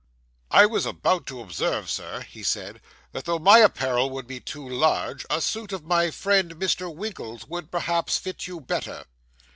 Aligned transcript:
'I 0.49 0.65
was 0.65 0.87
about 0.87 1.27
to 1.27 1.41
observe, 1.41 1.87
Sir,' 1.91 2.21
he 2.21 2.41
said, 2.41 2.81
'that 3.11 3.25
though 3.25 3.37
my 3.37 3.59
apparel 3.59 4.09
would 4.09 4.25
be 4.25 4.39
too 4.39 4.67
large, 4.67 5.27
a 5.29 5.39
suit 5.39 5.71
of 5.71 5.83
my 5.85 6.09
friend 6.09 6.55
Mr. 6.55 6.91
Winkle's 6.91 7.45
would, 7.47 7.69
perhaps, 7.69 8.17
fit 8.17 8.47
you 8.47 8.59
better. 8.59 9.05